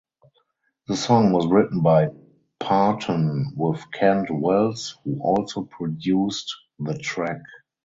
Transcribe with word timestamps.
The 0.87 0.95
song 0.97 1.31
was 1.31 1.45
written 1.45 1.83
by 1.83 2.07
Parton 2.59 3.53
with 3.55 3.83
Kent 3.93 4.29
Wells 4.31 4.97
who 5.03 5.21
also 5.21 5.61
produced 5.61 6.51
the 6.79 6.97
track. 6.97 7.43